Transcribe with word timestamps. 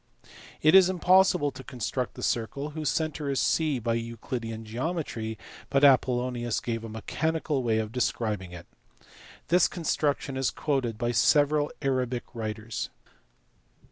It 0.63 0.73
is 0.73 0.89
impossible 0.89 1.51
to 1.51 1.63
construct 1.63 2.15
the 2.15 2.23
circle 2.23 2.71
whose 2.71 2.89
centre 2.89 3.29
is 3.29 3.39
C 3.39 3.77
by 3.77 3.93
Euclidean 3.93 4.65
geometry, 4.65 5.37
but 5.69 5.83
Apollonius 5.83 6.59
gave 6.59 6.83
a 6.83 6.89
mechanical 6.89 7.61
way 7.61 7.77
of 7.77 7.91
describing 7.91 8.51
it. 8.51 8.65
This 9.49 9.67
construction 9.67 10.37
is 10.37 10.49
quoted 10.49 10.97
by 10.97 11.11
several 11.11 11.71
Arabic 11.83 12.23
writers. 12.33 12.89